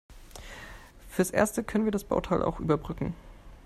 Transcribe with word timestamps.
Fürs 1.09 1.29
Erste 1.29 1.63
können 1.63 1.85
wir 1.85 1.91
das 1.91 2.05
Bauteil 2.05 2.41
auch 2.41 2.59
überbrücken. 2.59 3.13